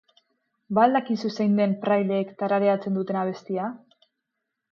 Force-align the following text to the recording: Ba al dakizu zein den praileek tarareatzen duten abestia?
Ba 0.77 0.85
al 0.87 0.95
dakizu 0.97 1.29
zein 1.35 1.59
den 1.59 1.75
praileek 1.83 2.33
tarareatzen 2.41 2.99
duten 3.01 3.19
abestia? 3.25 3.67